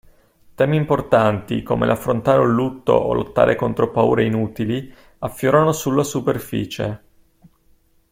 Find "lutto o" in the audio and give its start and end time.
2.55-3.13